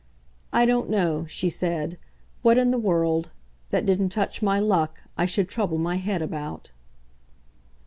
[0.51, 1.99] I don't know," she said,
[2.41, 3.29] "what in the world
[3.69, 6.71] that didn't touch my luck I should trouble my head about."